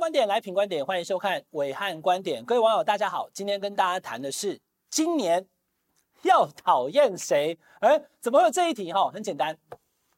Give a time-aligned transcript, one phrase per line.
[0.00, 2.42] 观点来品观点，欢迎收看暐瀚观点。
[2.42, 4.58] 各位网友，大家好，今天跟大家谈的是
[4.88, 5.46] 今年
[6.22, 7.58] 要讨厌谁？
[7.80, 8.90] 哎，怎么会有这一题？
[8.94, 9.54] 哈，很简单，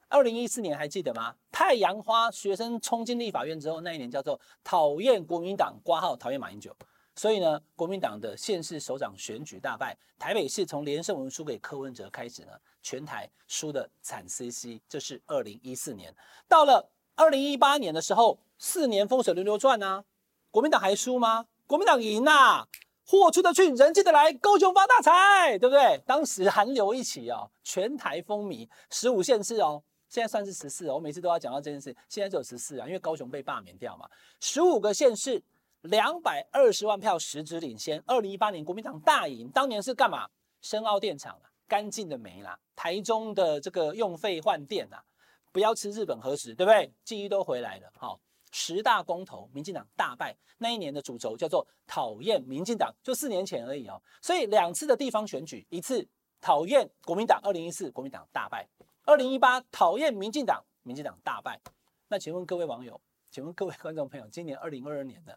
[0.08, 1.34] 二零一四年还记得吗？
[1.50, 6.72] 太阳花学生冲进立法院之后，那一年叫做讨厌国民党，挂号讨厌马英九。
[7.16, 12.52] 所以呢，国民党的县市首长选举大败，台北市从连胜文输给柯文哲开始呢，
[12.84, 14.80] 全台输的惨兮兮。
[14.88, 16.14] 这是二零一四年，
[16.46, 20.04] 到了二零一八年的时候，四年风水轮流转啊，
[20.52, 21.46] 国民党还输吗？
[21.66, 22.64] 国民党赢啊，
[23.04, 26.00] 货出得去，人进得来，高雄发大财，对不对？
[26.06, 30.94] 当时韩流一起哦，全台风靡，十五县市哦，现在算是十四哦。
[30.94, 34.08] 我每次都要讲到这件事，现在只有十四啊，因为高雄被罢免掉嘛，
[34.40, 35.42] 十五个县市。
[35.82, 39.48] 两百二十万票实质领先，二零一八年国民党大赢。
[39.48, 40.28] 当年是干嘛？
[40.60, 45.02] 深澳电厂啊，干净的煤啦，台中的这个用废换电啊，
[45.50, 46.92] 不要吃日本核食，对不对？
[47.04, 47.92] 记忆都回来了。
[47.98, 48.20] 好，
[48.52, 50.36] 十大公投，民进党大败。
[50.58, 54.00] 那一年的主轴叫做讨厌民进党，就四年前而已哦。
[54.20, 56.06] 所以两次的地方选举，一次
[56.40, 58.64] 讨厌国民党，二零一四国民党大败；
[59.04, 61.60] 二零一八讨厌民进党，民进党大败。
[62.06, 65.36] 那请问各位网友，请问各位观众朋友，今年二零二二年的？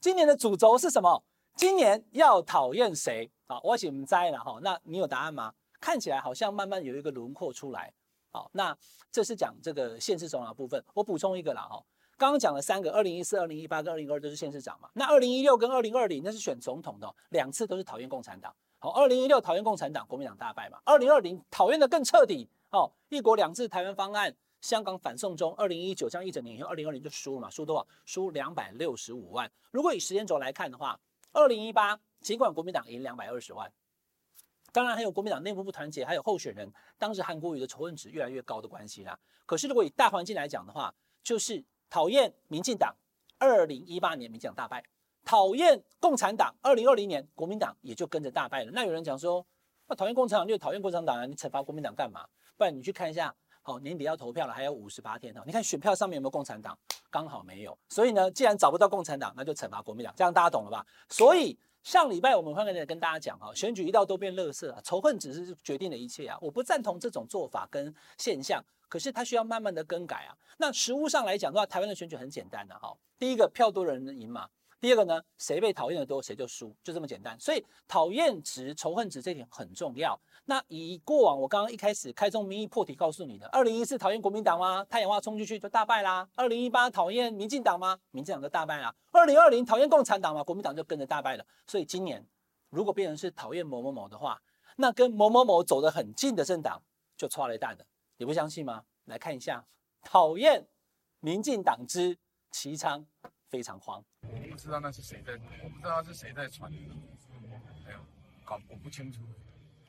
[0.00, 1.22] 今年的主轴是什么？
[1.54, 3.30] 今年要讨厌谁？
[3.46, 4.58] 好，我请们摘了哈。
[4.60, 5.54] 那你有答案吗？
[5.80, 7.92] 看起来好像慢慢有一个轮廓出来。
[8.30, 8.76] 好，那
[9.10, 10.84] 这是讲这个县市首长的部分。
[10.92, 11.82] 我补充一个了哈。
[12.18, 14.88] 刚刚讲了三个，二零一四、二零一八跟二零二二都是县市长嘛。
[14.94, 18.54] 那二零一六跟二零二零那是选总统的，两次都是讨厌共产党。
[18.78, 20.78] 好，二零一六讨厌共产党，国民党大败嘛。
[20.84, 22.48] 二零二零讨厌的更彻底。
[22.70, 24.34] 哦，一国两制台湾方案。
[24.62, 27.48] 香港反送中，二零一九这样一整年以后，二零二零就输了嘛？
[27.50, 27.86] 输多少？
[28.04, 29.48] 输两百六十五万。
[29.70, 30.98] 如果以时间轴来看的话，
[31.32, 33.70] 二零一八尽管国民党赢两百二十万，
[34.72, 39.16] 当然还有国民党内部不团结，还有候选人当时韩国瑜的仇恨值越来越高的关系啦。
[39.44, 42.94] 可是如果以大环境来讲的话，就是讨厌民进党，
[43.38, 44.80] 二零一八年民进党大败；
[45.24, 48.70] 讨厌共产党，二零二零年国民党也就跟着大败了。
[48.72, 49.44] 那有人讲说，
[49.86, 52.26] 那讨厌共产党就讨厌共产党啊，你惩罚国民党干嘛？
[52.56, 53.34] 不然你去看一下。
[53.62, 55.42] 好，年底要投票了，还有五十八天哈。
[55.44, 56.78] 你看选票上面有没有共产党？
[57.10, 57.76] 刚好没有。
[57.88, 60.14] 所以呢，既然找不到共产党，那就惩罚国民党。
[60.16, 60.86] 这样大家懂了吧？
[61.08, 66.38] 所以上礼拜我们会跟跟大家讲哈，选举一到都变垃圾啊，仇恨只是决定了一切啊。
[66.40, 70.36] 我不赞同这种做法跟现象，可是它需要慢慢的更改啊。
[70.58, 72.96] 那实务上来讲的话，台湾的选举很简单的哈。
[73.18, 74.48] 第一个票多的人赢嘛。
[74.78, 77.34] 第二个呢，谁被讨厌的多，谁就输，就这么简单。
[77.40, 80.18] 所以讨厌值、仇恨值这点很重要。
[80.44, 84.84] 那以过往我刚刚一开始开宗明义破题告诉你的，二零一四讨厌国民党吗？
[84.84, 86.28] 太阳花冲进去就大败啦。
[86.36, 87.98] 二零一八讨厌民进党吗？
[88.10, 88.94] 民进党就大败啦。
[89.12, 90.44] 二零二零讨厌共产党吗？
[90.44, 91.44] 国民党就跟着大败了。
[91.66, 92.24] 所以今年
[92.68, 94.40] 如果变成是讨厌某某某的话，
[94.76, 96.80] 那跟某某某走得很近的政党
[97.16, 97.78] 就剉咧等了。
[98.16, 98.84] 你不相信吗？
[99.04, 99.66] 来看一下，
[100.02, 100.66] 讨厌
[101.20, 102.18] 民进党之
[102.50, 103.06] 齐昌。
[103.48, 107.98] 非常慌，我不知道那是谁在，我不知道是谁在传，没有
[108.44, 109.22] 搞我不清楚，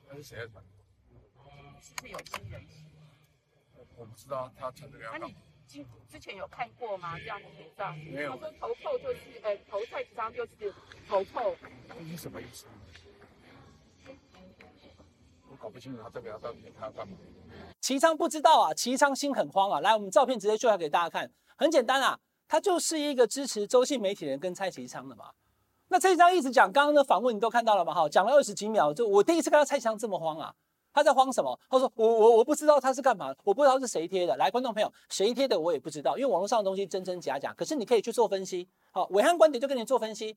[0.07, 0.63] 那是谁在传？
[1.81, 2.63] 是不是有心人，
[3.95, 5.29] 我不知道他传这个要干嘛。
[5.65, 7.17] 之之前有看过吗？
[7.17, 7.97] 这样的文章？
[7.97, 8.37] 没有。
[8.37, 10.71] 他说投扣就是，呃、欸，投蔡其昌就是
[11.07, 11.55] 投扣，
[11.89, 12.67] 这是什么意思？
[15.61, 17.15] 搞不清楚他这个要到底他要干嘛。
[17.81, 19.79] 齐昌不知道啊，齐昌心很慌啊。
[19.81, 22.19] 来，我们照片直接秀来给大家看，很简单啊。
[22.47, 25.25] 他就是一个支持周姓媒体人跟蔡其昌的嘛。
[25.89, 27.93] 那蔡其昌一直讲，刚刚的访问你都看到了嘛？
[27.93, 30.53] 哈，讲了二十几秒，就我第一次看到蔡其昌这么慌啊。
[30.93, 31.59] 他在慌什么？
[31.69, 34.35] 他说我我我不知道他是干嘛，我不知道是谁贴的。
[34.37, 37.53] 来，观众朋友，谁贴的我也不知道，因为网络上的东西真真假假。
[37.53, 38.67] 可是你可以去做分析。
[38.91, 40.35] 好，伟汉观点就跟你做分析，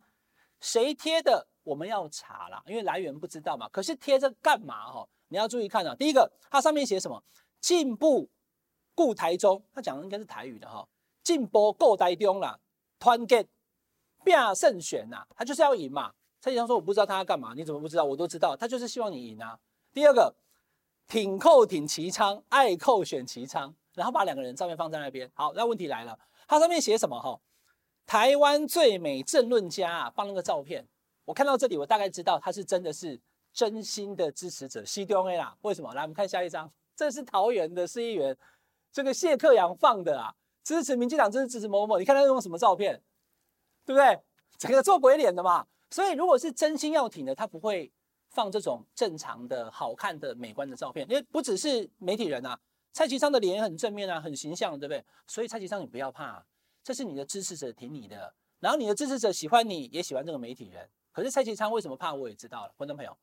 [0.60, 3.69] 谁贴的我们要查啦，因为来源不知道嘛。
[3.71, 4.91] 可是贴这干嘛？
[4.91, 5.94] 哈，你要注意看啊。
[5.94, 7.22] 第一个，它上面写什么？
[7.60, 8.28] 进步
[8.94, 10.87] 固台中，他讲的应该是台语的哈。
[11.22, 12.59] 进步固台中啦，
[12.98, 13.43] 团结
[14.25, 16.12] 拼胜选呐，他就是要赢嘛。
[16.41, 18.04] 蔡其昌说：“我不知道他要干嘛，你怎么不知道？
[18.04, 19.59] 我都知道，他就是希望你赢啊。”
[19.92, 20.34] 第二个，
[21.06, 25.30] 挺扣挺齐昌，爱扣选齐昌，然后把两个人照片放在那边。
[25.34, 26.18] 好，那问题来了，
[26.48, 27.21] 它上面写什么？
[27.21, 27.39] 哈，
[28.10, 30.84] 台湾最美政论家啊，放那个照片。
[31.24, 33.16] 我看到这里，我大概知道他是真的是
[33.53, 35.57] 真心的支持者，西中 A 啦。
[35.60, 35.95] 为什么？
[35.95, 38.36] 来，我们看下一张，这是桃园的市议员，
[38.91, 40.34] 这个谢克阳放的啊。
[40.65, 43.01] 支持民进党，支持支持某某，你看他用什么照片，
[43.86, 44.18] 对不对？
[44.59, 45.65] 整个做鬼脸的嘛。
[45.92, 47.92] 所以如果是真心要挺的，他不会
[48.30, 51.09] 放这种正常的、好看的、美观的照片。
[51.09, 52.59] 因为不只是媒体人啊，
[52.92, 55.04] 蔡其昌的脸也很正面啊，很形象，对不对？
[55.28, 56.45] 所以蔡其昌你不要怕，
[56.82, 60.88] 这是你的支持者挺你的，然后你的支持者喜欢你，也喜欢这个媒体人。
[61.12, 62.15] 可是蔡其昌为什么怕？
[62.15, 63.16] 我也知道了，观众朋友，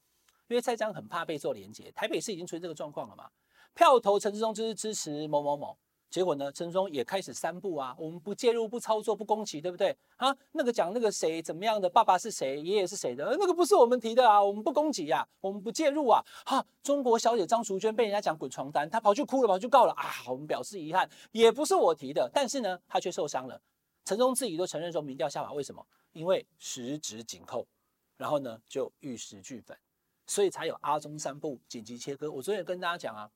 [0.48, 1.92] 因为蔡其昌很怕被做连结。
[1.92, 3.30] 台北市已经出现这个状况了嘛？
[3.74, 5.78] 票投陈志忠就是支持某某某。
[6.10, 9.96] 结果呢，陈时中也开始三步啊，我们不介入、不操作、不攻击，对不对？
[10.16, 16.24] 啊，那个讲那个谁怎么样的，爸爸是谁，爷爷是谁的，那个不是我们提的啊，我们不攻击呀、啊，我们不介入啊。
[16.46, 23.62] 哈，中国小姐张淑娟被人家讲滚床单，她跑去哭了，跑去告了啊，我们表示遗憾，也不是我提的，但是呢，她却受伤了。
[24.06, 25.86] 陈时中自己都承认说民调下滑，为什么？
[26.14, 27.68] 因为十指紧扣，
[28.16, 29.78] 然后呢就玉石俱焚，
[30.26, 32.32] 所以才有阿中三步紧急切割。
[32.32, 33.30] 我昨天也跟大家讲啊，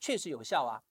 [0.00, 0.82] 确实有效啊。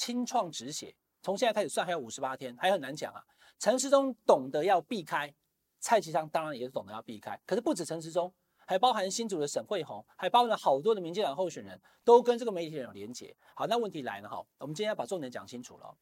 [0.00, 3.22] 清创止血，从现在开始算还有五十八天，还很难讲啊。
[3.58, 5.30] 陈时中懂得要避开，
[5.78, 7.38] 蔡其昌当然也是懂得要避开。
[7.44, 8.32] 可是不止陈时中，
[8.64, 13.36] 还包含新竹的沈惠虹，还包含了好多的民进党候选人都跟这个媒体人有连结。
[13.54, 15.94] 好，那问题来了哈，我们今天要把重点讲清楚了。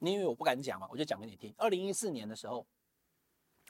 [0.00, 0.86] 你以为我不敢讲吗？
[0.90, 1.54] 我就讲给你听。
[1.56, 2.66] 二零一四年的时候，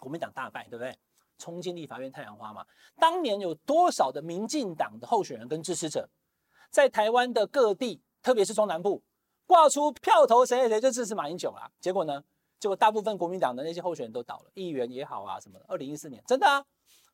[0.00, 0.98] 国民党大败，对不对？
[1.38, 2.66] 冲进立法院太阳花嘛。
[2.96, 6.10] 当年有多少的民进党的候选人跟支持者，
[6.70, 9.00] 在台湾的各地，特别是中南部。
[9.46, 12.22] 挂出票头谁谁谁就支持马英九啦，结果呢？
[12.58, 15.64] 结果大部分国民党的那些候选人都倒了，议员也好啊什么的。
[15.68, 16.64] 二零一四年真的啊，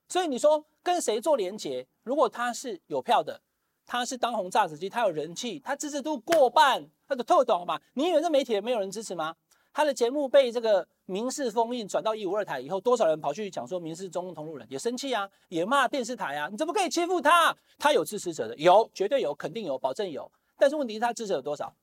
[0.08, 1.86] 所以你说跟谁做连结？
[2.04, 3.40] 如果他是有票的，
[3.84, 7.80] 他是当红炸子鸡，他有人气，他支持度过半，他就透懂嘛？
[7.94, 9.34] 你以为这媒体没有人支持吗？
[9.74, 17.54] 他的节目被这个民视封印转到一五二台以后，多少人跑去讲说民视中共同路人，也生气啊，也骂电视台啊，你怎么可以欺负他？
[17.78, 20.30] 他有支持者的，有，绝对有，肯定有，保证有。
[20.56, 21.74] 但是问题是他支持有多少？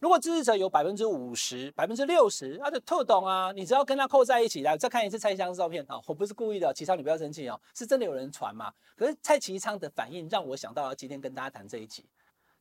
[0.00, 3.50] 如果支持者有百分之五十、百分之六十，他就特懂啊！
[3.50, 6.00] 你只要跟他扣在一起来，再看一次蔡其昌的照片啊！
[6.06, 8.72] 我不是故意的，其昌你不要生气哦，是真的有人传嘛。
[8.94, 12.08] 可是蔡其昌的反应让我想到了今天跟大家谈这一集，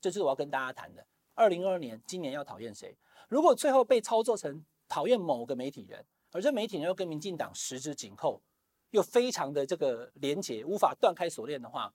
[0.01, 1.05] 这就是我要跟大家谈的。
[1.35, 2.97] 二零二二年，今年要讨厌谁？
[3.29, 8.41] 如果最后被操作成讨厌某个媒体人，而这媒体人又跟民进党十指紧扣，
[8.89, 11.93] 又非常的这个连结，无法断开锁链的话，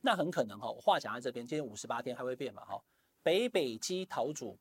[0.00, 2.82] 那很可能哈，我话讲在这边，今天五十八天还会变嘛哈？
[3.22, 4.58] 北北基桃主。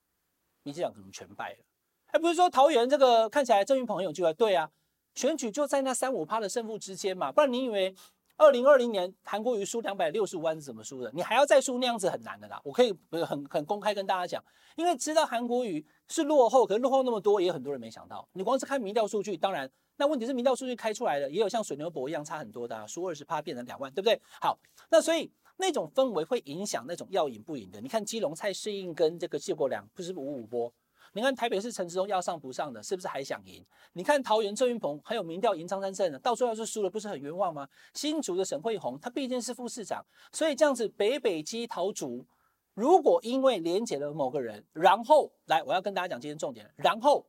[0.69, 1.57] 民进党可能全败了，
[2.05, 4.31] 还不是说桃园这个看起来郑运鹏很有机会？
[4.35, 4.69] 对啊，
[5.15, 7.95] 选举就在那三五趴的胜负之间嘛，不然你以为
[8.37, 11.11] 二零二零年韩国瑜输两百六十五万是怎么输的？
[11.11, 12.61] 你还要再输那样子很难的啦。
[12.63, 12.95] 我可以
[13.25, 14.43] 很很公开跟大家讲，
[14.75, 18.29] 因为知道韩国瑜是落后，可是落后那么多，也很多人没想到。
[18.33, 19.67] 你光是看民调数据，当然
[19.97, 24.21] 那问题是民调数据开出来的，也有像水牛伯一样差很多的，啊输二十趴变成两万，对不对？
[24.39, 24.59] 好，
[24.91, 25.31] 那所以。
[25.61, 27.81] 那种氛围会影响那种要赢不赢的。
[27.81, 30.73] 你看基隆蔡适应跟这个谢国良不是五五波？
[31.11, 33.65] 你看台北市陈时中要上不上的，是不是还想赢？
[33.93, 37.67] 你看桃园郑云鹏还有民调赢张善政的，到最后要是输了，不是很冤枉吗？
[37.93, 42.25] 新竹的沈慧虹，他毕竟是副市长，所以这样子北北基桃竹，
[42.73, 47.25] 如果因为连结了某个人，然后来，我要跟大家讲今天重点，然后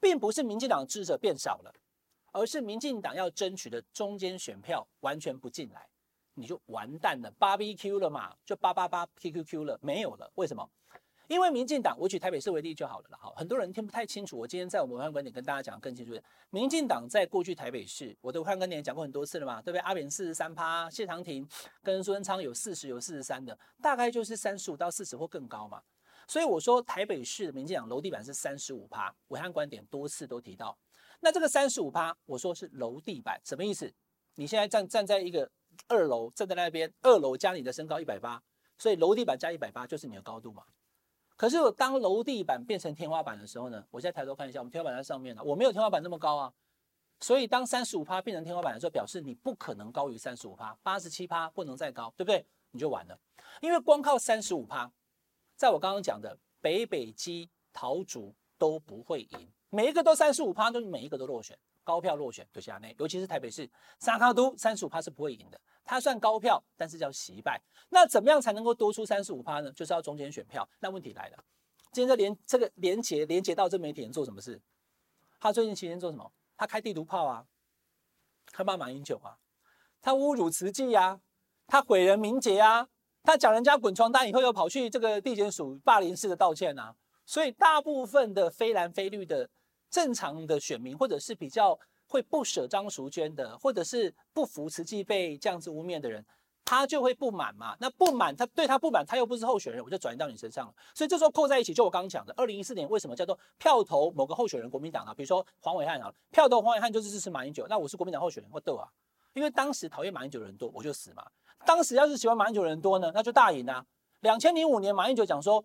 [0.00, 1.72] 并不是民进党支持者变少了，
[2.32, 5.88] 而是民进党要争取的中间选票完全不进来。
[6.34, 10.30] 你就完蛋了，八 BQ 了嘛，就八八八 QQQ 了，没有了。
[10.34, 10.68] 为什么？
[11.26, 13.18] 因为民进党，我举台北市为例就好了啦。
[13.18, 14.36] 好，很多人听不太清楚。
[14.36, 16.12] 我今天在我们暐瀚观点跟大家讲更清楚。
[16.50, 19.80] 民进党在过去台北市，我的暐瀚观点讲过很多次了嘛，对不对？
[19.80, 21.48] 阿扁四十三趴，谢长廷
[21.82, 25.80] 跟苏贞昌有四十有四十三的，大概就是三十五到四十或更高嘛。
[26.28, 30.76] 所以我说台北市的民进党楼地板是三十五趴，暐瀚观点多次都提到。
[31.20, 33.90] 那这个三十五趴，我说是楼地板，什么意思？
[34.34, 35.50] 你现在站站在一个。
[35.88, 38.42] 二楼站在那边，二楼加你的身高一百八，
[38.78, 40.62] 所以楼地板加一百八就是你的高度嘛。
[41.36, 43.84] 可是当楼地板变成天花板的时候呢？
[43.90, 46.52] 我现在抬头看一下，我们天花板在上面了，我没有天花板那么高啊。
[47.20, 52.44] 所以当三十五趴变成天花板的时候，表示你不可能高于三十五趴，八十七趴不能再高，对不对？
[52.70, 53.18] 你就完了，
[53.60, 54.90] 因为光靠三十五趴，
[55.56, 61.58] 在我刚刚讲的北北基桃竹都不会赢，每一个都三十五趴，就每一个都落选。
[61.84, 67.62] 高票落选，就是这样，尤其是台北市沙卡都三十五趴是不会赢的，它算高票，但是叫惜败。
[67.90, 69.70] 那怎么样才能够多出三十五趴呢？
[69.72, 70.68] 就是要中间选票。
[70.80, 71.44] 那问题来了，
[71.92, 74.60] 今天这连这个连结连结到这媒体人做什么事？
[75.38, 76.32] 他最近期间做什么？
[76.56, 77.44] 他开地图炮啊，
[78.46, 79.36] 他骂马英九啊，
[80.00, 81.20] 他侮辱慈济啊，
[81.66, 82.88] 他毁人名节啊，
[83.22, 86.96] 他讲人家滚床单以后又跑去这个地检署霸凌式的道歉啊。
[87.26, 89.48] 所以大部分的非蓝非绿的。
[89.94, 96.26] 正常的选民，或者是比较会不舍张淑娟的，或者是不服慈济被这样子污蔑的人，
[96.64, 97.76] 他就会不满嘛。
[97.78, 100.74] 那不满，他对他不满，他又不是候选人，我就转移到你身上了。
[100.96, 108.88] 所以这时候扣在一起，就我刚刚讲的，二零一四年为什么叫做票投某个候选人，国民党啊，比如说黄暐瀚啊，票投黄伟汉就是支持马英九，那我是国民党候选人，我斗啊，
[109.34, 111.24] 因为当时讨厌马英九的人多，我就死嘛。
[111.64, 113.86] 当时要是喜欢马英九的人多呢，那就大赢啊。
[114.22, 115.64] 两千零五年马英九讲说，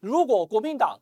[0.00, 0.98] 如果国民党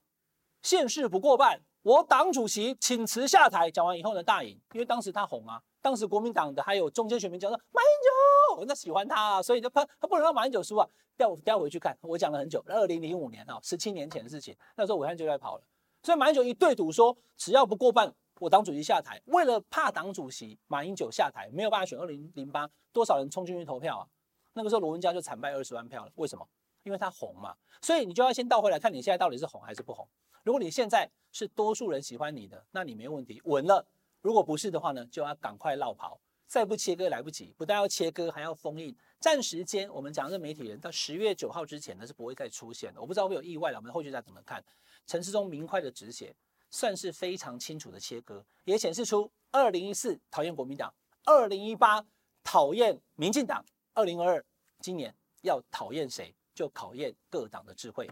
[0.60, 1.62] 县市不过半。
[1.82, 3.68] 我党主席请辞下台。
[3.68, 10.88] 讲完以后呢，大赢，因为当时他红啊，当时国民党的还有中间选民讲说马英九，那喜欢他，啊，所以就他他不能让马英九输啊。
[11.16, 15.62] 调调回去看，我讲了很久，二零零五年啊，十七年前的事情，那时候暐瀚就在跑了，
[16.02, 19.20] 所以马英九一对赌说，只要不过半，我党主席下台。
[19.26, 24.06] 为了怕党主席马英九下台没有办法选二零零八，多少人冲进去投票啊？
[24.54, 26.48] 那个时候罗文嘉就惨败二十万票了，为什么？
[26.84, 27.54] 因为他红嘛。
[27.82, 30.08] 所以你就要先倒回来看你现在到底是红还是不红。
[30.42, 33.86] 如果你现在是多数人喜欢你的，那你没问题，稳了。
[34.20, 36.20] 如果不是的话呢，就要赶快落跑。
[36.46, 38.94] 再不切割来不及，不但要切割，还要封印。
[39.18, 43.00] 暂时间，我们讲这媒体人到十月九号之前呢是不会再出现的。
[43.00, 44.62] 我不知道会有意外了，我们后续再怎么看。
[45.06, 46.36] 陈时中明快的止血，
[46.70, 50.92] 算是非常清楚的切割，也显示出二零一四讨厌国民党，
[51.24, 52.04] 二零一八
[52.44, 54.44] 讨厌民进党，二零二二
[54.80, 58.10] 今年要讨厌谁，就考验各党的智慧。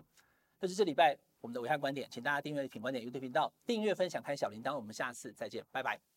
[0.59, 6.10] 这是这礼拜我们的维汉观点，请大家订阅品观点 YouTube 频道，订阅分享开小铃铛，我们下次再见，拜拜。